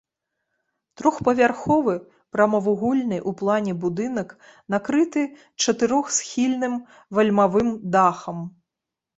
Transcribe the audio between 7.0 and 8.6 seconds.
вальмавым дахам.